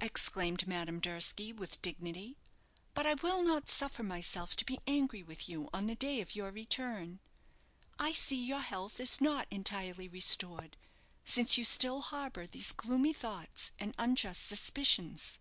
[0.00, 2.38] exclaimed Madame Durski, with dignity.
[2.94, 6.34] "But I will not suffer myself to be angry with you on the day of
[6.34, 7.20] your return.
[7.98, 10.78] I see your health is not entirely restored,
[11.26, 15.38] since you still harbour these gloomy thoughts and unjust suspicions."